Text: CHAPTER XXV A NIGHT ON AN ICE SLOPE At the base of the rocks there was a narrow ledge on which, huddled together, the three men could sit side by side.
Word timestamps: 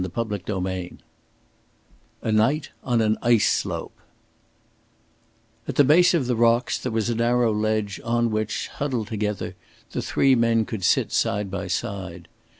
CHAPTER 0.03 0.39
XXV 0.39 0.97
A 2.23 2.31
NIGHT 2.31 2.71
ON 2.83 3.01
AN 3.01 3.19
ICE 3.21 3.47
SLOPE 3.51 3.95
At 5.67 5.75
the 5.75 5.83
base 5.83 6.15
of 6.15 6.25
the 6.25 6.35
rocks 6.35 6.79
there 6.79 6.91
was 6.91 7.11
a 7.11 7.13
narrow 7.13 7.53
ledge 7.53 8.01
on 8.03 8.31
which, 8.31 8.67
huddled 8.69 9.09
together, 9.09 9.53
the 9.91 10.01
three 10.01 10.33
men 10.33 10.65
could 10.65 10.83
sit 10.83 11.11
side 11.11 11.51
by 11.51 11.67
side. 11.67 12.27